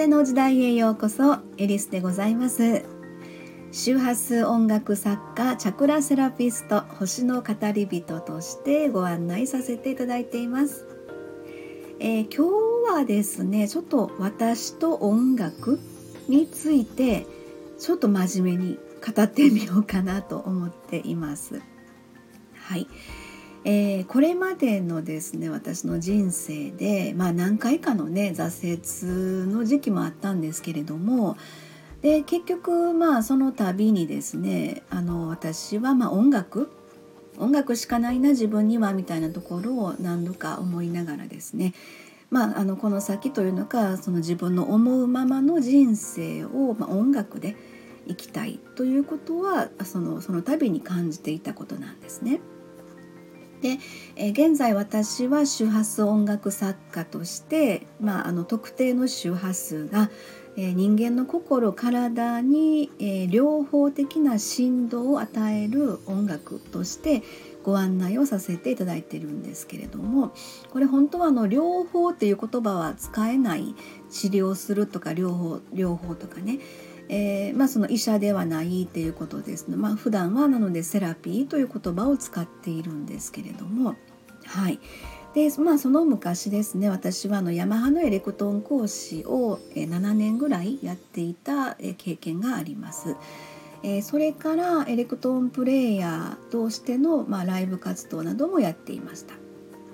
[0.00, 2.86] 風の時代へようこそエリスでございます。
[3.70, 10.86] 周波数音楽作家チャクラセラピスト星の語り人としてご案内させていただいています、
[11.98, 12.46] えー、今
[12.88, 15.78] 日はですねちょっと私と音楽
[16.28, 17.26] について
[17.78, 21.60] ちょっと真面目に語ってみようかなと思っています。
[22.54, 22.86] はい、
[23.64, 31.36] えー、これまでのですね私の人生で、まあ、何回かのね挫折の時期もあったんですけれども
[32.00, 36.70] で結局まあその度にですねあの私はま音楽
[37.38, 41.74] 音楽しかないな自分にはみたいなところを何度か思いながらですね
[42.30, 47.56] まあ、あのこの先というのかその自分の思うままの人生を、まあ、音楽で
[48.06, 52.40] 生きたいということはそのその度に感じていたことなんですね。
[53.60, 53.78] で、
[54.16, 60.10] え現在私は周波数音楽作家として、まあ、あの特定の周波数が、
[60.56, 67.22] え人間の心体に、え両方的な振動を与える音楽として
[67.62, 70.32] ご案内をさせていただいてるんですけれども
[70.70, 73.74] これ本当はあの両方っていう言葉は使えない
[74.10, 76.58] 治療するとか両方両方とかね
[77.12, 83.96] えー、まあ、その医者ではないっていうことですの、まあ、普段はなのでセラピーという言葉を使っているんですけれども
[84.46, 84.78] はい
[85.34, 93.14] でまあその昔ですね私はあのヤマハのエレクトーン講師を7年ぐらいやっていた経験があります。
[93.84, 99.34] えそれからエレクトーンプレーヤーとしての、まあ、ライブ活動などもやっていました。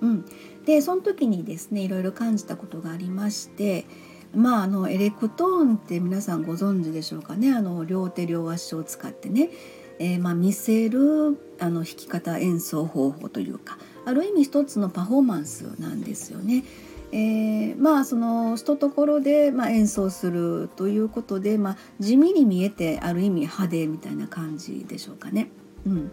[0.00, 0.24] うん、
[0.64, 3.84] でその時にですねいろいろ感じたことがありまして、
[4.34, 9.50] まああのエレクトーンって皆さんご存知でしょうかねあの両手両足を使ってね、
[9.98, 16.64] えー、まあ、見せるあの弾き方演奏方法というかある意味一つのパフォーマンスなんですよね。
[17.10, 25.50] えー、まあそのひとところで、まあ、演奏するということで、まあ、地味に見えてある意味派手みたいな感じでしょうかね。
[25.86, 26.12] うん、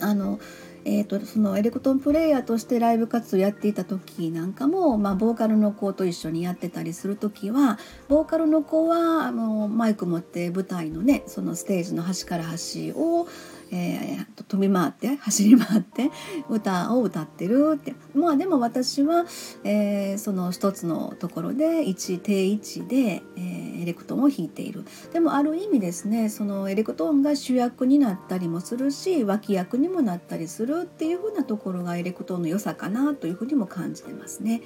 [0.00, 0.38] あの
[0.84, 7.78] えーと、そのエレクトンプレイヤーとしてライブ活動やっていた時なんかも、まあ、ボーカルの子と一緒にやってたりする時は
[8.08, 13.26] ボーカルの子はあのマイク持って舞台のねそのステージの端から端を
[13.74, 16.10] えー、飛び回って走り回って
[16.50, 17.94] 歌を歌ってるって。
[18.14, 19.24] まあでも私は、
[19.64, 34.62] えー、その一つのところで一定位置で、えー、エレクトーンを弾いているでもある意味ですねそのエレクトーンが主役になったりもするし脇役にもなったりするっていうふうなところがエレクトーンの良さかなというふうにも感じてますね。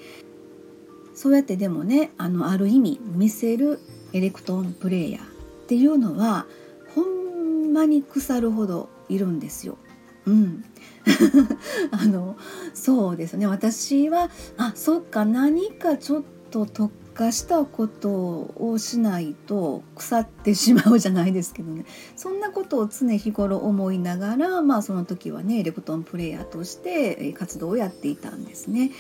[1.15, 3.81] そうやってでもねあのある意味見せる
[4.13, 5.27] エレクトーンプレーヤーっ
[5.67, 6.47] ていうのは
[6.95, 9.79] ほんまに腐るほどいるんですよ。
[10.27, 10.65] うん、
[11.91, 12.37] あの
[12.75, 21.85] そうですね私はあそっか何かちょっと特化したことをしないと腐ってしまうじゃないですけどね
[22.15, 28.93] そんなことを常日頃思いながらまあその時はねレクトンプレーヤーとして活動をやっていたんですね。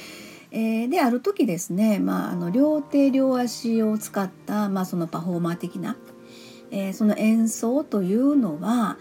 [0.52, 5.96] えー、である時ですね、まあ、あの両手両足を使った、まあ、そのパフォーマー的な、
[6.70, 8.96] えー、その演奏というのは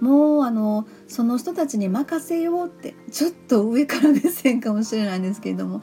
[0.00, 5.82] もうあのその人たちに任せようってちょっと上から目線かもしれないんですけれども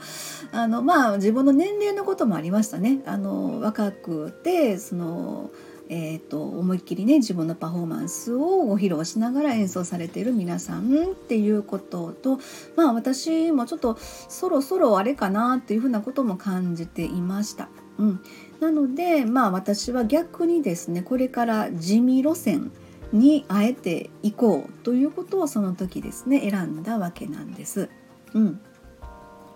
[0.52, 3.02] あのまあ自分の年齢のこともありましたね。
[3.06, 5.52] あの若くてその
[5.88, 12.40] えーと、思いっきりね自分のパフォーマンスをご披露しながら演奏されている皆さんっていうことと
[12.76, 17.70] まあ私もちょっとそろそろあれかなっていうふうなことも感じていました。
[17.98, 18.20] うん、
[18.60, 22.72] なのでまあ私は逆にですねこれから地味路線
[23.16, 27.90] にあえていこうということをその時ですね選んだわけなんです。
[28.34, 28.60] うん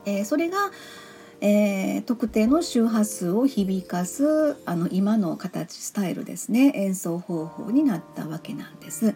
[0.05, 0.57] えー、それが、
[1.41, 9.13] えー、特定の周波数を響かすあの今の形スタイルですね演奏方法になったわけなんです。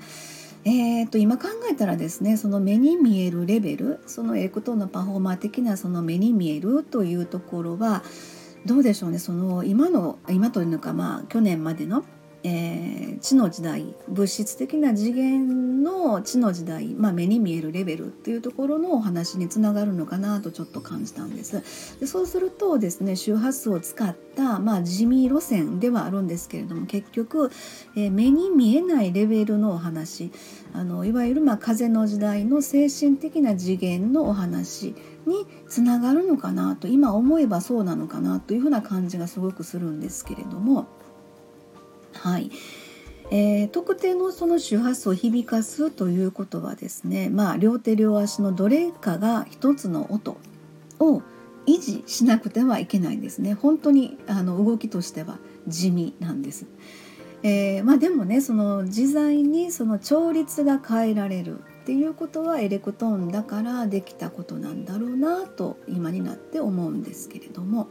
[0.66, 8.02] えーと、今考えたらですねその目に見えるレベルそのエクトーのパフォーマー的なその目に見えるというところは
[8.66, 12.06] どうでしょうねその今の今というのかまあ去年までの
[12.46, 27.50] えー、知の時代物質的な次元の知の時代、まあ、目に見えるレベルっていうところのお話につながるのかなとちょっと感じたんですでそうするとですね周波数を使った、まあ、地味路線ではあるんですけれども結局、
[27.96, 30.32] えー、目に見えないレベルのお話
[30.74, 40.88] あのいわゆるまあ風の時代の精神的な次元のお話につながるのかなと今思えばそうなのかなというふうな感じがすごくするんですけれども。
[42.24, 42.50] はい。
[43.32, 50.38] えー、特定のその周波数を響かすということはですね、まあ、両手両足のどれかが一つの音
[51.00, 51.22] を
[51.66, 55.38] 維持しなくてはいけないんですね本当にあの動きとしては
[55.68, 56.66] 地味なんです。
[57.44, 67.90] えー、まあ、でもねその自在にその調律が変えられるっていうことはエレクトーンだからできたことなんだろうなと今になって思うんですけれども、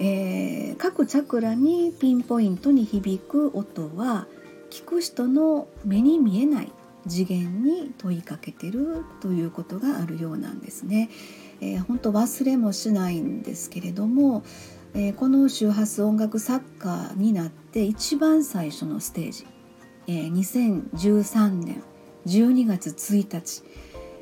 [0.00, 4.26] えー、各チャクラにピンポイントに響く音は
[4.70, 6.72] 聞く人の目に見えない
[7.08, 11.10] 次元に問いかけてるということがあるようなんですね。
[11.60, 14.44] えー、本当忘れもしないんですけれども、
[14.94, 19.46] えー、この周波数音楽作家になって一番最初のステージ、
[20.06, 21.82] えー、2013年
[22.26, 23.62] 12月1日、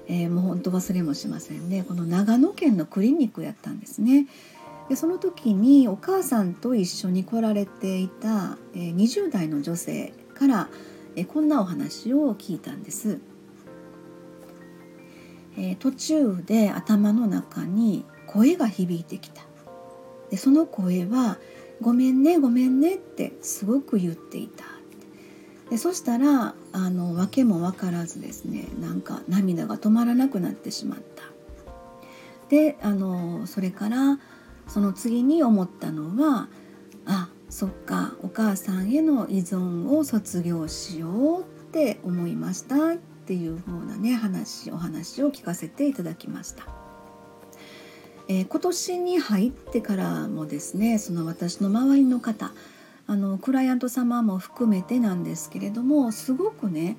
[0.07, 4.27] えー、もう本当忘れもしませんねこの長野県のクリニックやったんですね。
[4.89, 10.69] でその時にお母さんと一緒に来られていた、20代の女性から、
[11.29, 13.21] こんなお話を聞いたんです。
[15.79, 19.43] 途中で頭の中に声が響いてきた。
[20.31, 21.39] でその声は
[21.81, 24.65] 「ごめんねごめんね」ってすごく言っていた。
[25.71, 31.25] でそしたらあの訳も分からずですねなんか涙が止まらなくなってしまった。
[32.51, 34.19] であのそれから
[34.67, 36.49] その次に思ったのは
[37.07, 42.97] あそっかお母さんへの依存を卒業しようって思いましたっ
[43.27, 46.65] ていう風なね話お話を聞かせていただきました。
[48.29, 52.51] えー、今年に入ってからもですねその私の周りの方
[53.07, 56.97] あのクライアント様も含めてなんですけれどもすごくね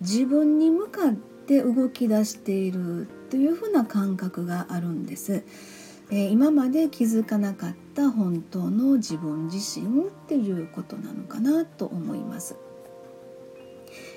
[0.00, 5.44] 自分に向かって動き出しているというふうな感覚があるんです。
[6.10, 12.56] え、今まで気づかなかった本当の自分自身っていうことなのかなと思います。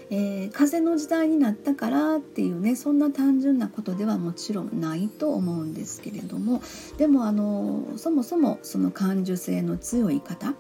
[0.10, 6.62] えー、風の時代になったからっていうねそんな単純なことではもちろんないと思うんですけれども
[6.98, 10.54] でもあのそもそもその感受性の強い方っ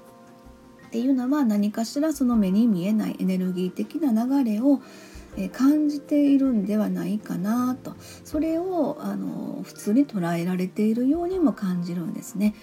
[0.92, 4.82] ていうのは何かしらその目に見えないエネルギー的な流れを
[5.50, 12.56] 感じているんではないかなとそれをあの普通に捉えられているようにも感じるんですね。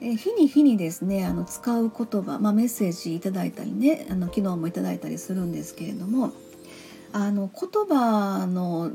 [0.00, 6.32] え日に日にですねあの使う言葉、まあ、メッセージいただいたりねあの昨日もいただいたりするんですけれども
[7.12, 8.90] あの言葉の、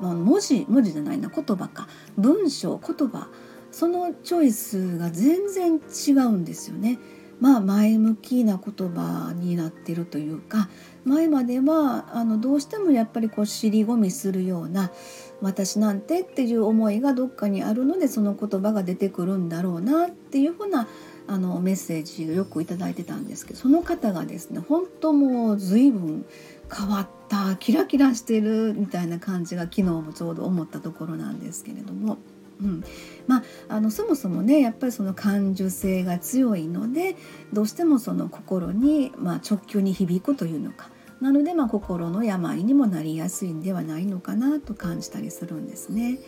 [0.00, 3.28] まあ、文字文字じゃないな言葉か文章言葉
[3.72, 6.98] そのチョイスが全然違うんですよね。
[7.42, 10.68] まあ、前向きな言葉になってるというか
[11.04, 14.92] 前まではあのどうしてもやっぱりこう尻込みするような
[15.40, 20.86] 私なんてっていう思いがどっかにあるのでその言葉が出てくるんだろうなっていうふうな
[21.26, 26.24] あのメッセージをよく頂いてたんですけどその方がですね本当もう随分
[26.72, 32.18] 変わったキラキラしてるみたいな感じが昨日もちょうど思ったところなんですけれども。
[32.62, 32.84] うん、
[33.26, 37.16] まああのそもそもねやっぱりその感受性が強いので
[37.52, 46.18] どうしてもその心に、まあ、直球に響くというのかなので、まあ、心の病にもなりやすいんではないのかなと感じたりするんですね。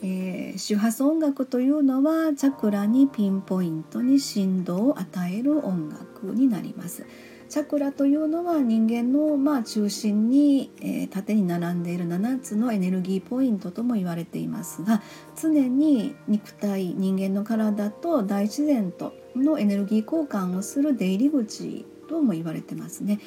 [0.00, 7.04] えー、周波数音楽というのはチャクラにピンポイントに振動を与える音楽になります。
[7.48, 15.02] チャクラというのは人間のまあ中心に、え、縦に並んでいる7つのエネルギーポイントとも言われていますが
[15.40, 23.18] 常に肉体人間の体と大自然とのエネルギー交換をする出入り口とも言われてますね。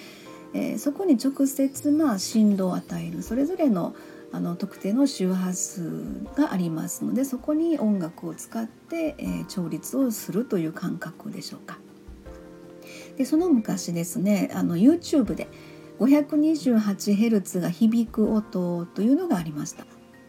[0.54, 3.96] え、そこに直接まあ振動を与えるそれぞれの
[4.34, 5.92] あの特定の周波数
[6.38, 11.80] がありますのでそこに音楽を使って、え、調律をするという感覚でしょうか。
[13.22, 15.48] でその昔ですねあの YouTube で
[16.00, 19.86] 528Hz が響く音というのがありました。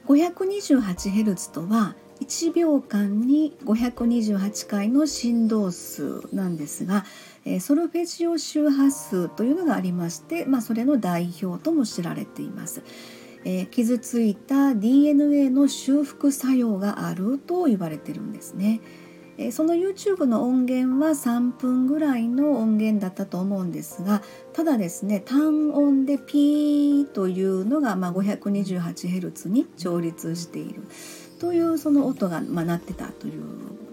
[0.06, 7.04] 528Hz とは1秒間に528回の振動数なんですが
[7.46, 12.82] えソルフェジオ周波数というのがありまして、まあ、それの代表とも知られています。
[13.44, 18.80] えー、傷ついた DNA の修復作用があると言われてるんですね。
[19.46, 24.22] え、その YouTube の音源は3分ぐらいの音源だったと思うんですが
[24.52, 30.82] ただですね単音でピーというのが、まあ、528Hz に調律している
[31.38, 33.42] というその音が、まあ、鳴ってたという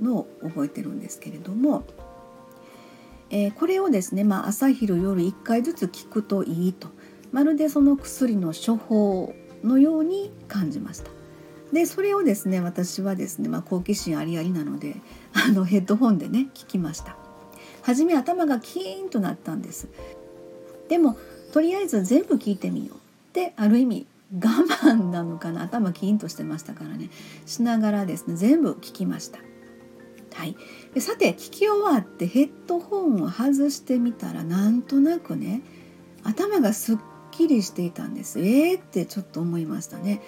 [0.04, 1.84] のを覚えてるんですけれども。
[3.32, 6.88] えー、これをですね、まあ、朝昼夜1回ずつ聞くといいと
[7.32, 11.19] まるでその薬の処方のように感じました。
[11.72, 14.96] でそれをですね私はですね、まあ、好奇心ありありなので
[15.34, 17.16] あのヘッドホンでね聞きました。
[17.82, 19.88] 初め頭がキーンとなったんです。
[20.90, 21.18] でも
[21.54, 22.98] とりあえず全部聞いてみよう。
[22.98, 23.00] っ
[23.32, 27.10] てある意味我慢なのかな頭キーンとしてましたからね。
[27.46, 29.40] しながらですね全部聞きました。
[30.34, 30.56] はい、
[30.94, 35.62] でさて聞き終わってヘッドホンを外してみたらなんとなくね
[36.24, 36.98] 頭がすっ
[37.32, 38.40] きりしていたんです。
[38.40, 40.22] えーってちょっと思いましたね。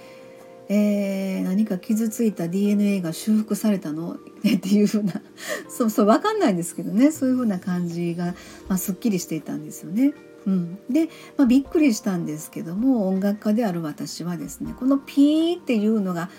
[0.74, 4.14] えー、何か傷ついた DNA が修復されたの？
[4.40, 5.22] っていうふうな
[5.68, 8.36] そうそう分かんないんですけどねそういうふうな感じが、
[8.70, 10.14] まあ、すっきりしていたんですよね。
[10.48, 16.30] うん、で、まあ、びっくりしたんですけども音楽家である私はですねこのピーっていうのが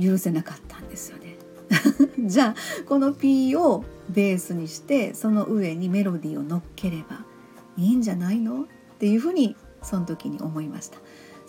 [0.00, 1.38] 許せなかったんですよね。
[2.28, 7.24] じゃあこのピーをベースにしてその上にメロディーを乗っければ
[7.78, 8.64] いいんじゃないの？
[8.64, 8.66] っ
[8.98, 10.98] ていうふうにその時に思いました。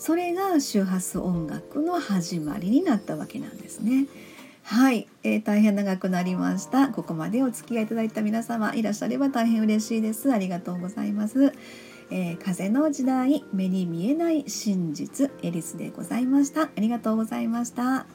[0.00, 4.06] それが周波数音楽の始まりになったわけなんですね。
[4.62, 6.88] はい、えー、大変長くなりました。
[6.88, 10.32] ここまでお付き合いいただいた皆様いらっしゃれば大変嬉しいです。
[10.32, 11.52] ありがとうございます、
[12.10, 16.62] えー、風の時代目に見えない真実エリスでございました。
[16.62, 18.06] ありがとうございました。